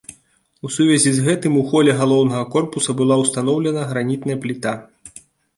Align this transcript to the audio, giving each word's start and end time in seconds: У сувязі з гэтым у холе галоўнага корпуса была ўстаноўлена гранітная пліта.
У 0.67 0.71
сувязі 0.75 1.11
з 1.17 1.25
гэтым 1.27 1.59
у 1.59 1.61
холе 1.69 1.91
галоўнага 1.99 2.41
корпуса 2.55 2.97
была 3.03 3.15
ўстаноўлена 3.25 3.85
гранітная 3.93 4.37
пліта. 4.47 4.73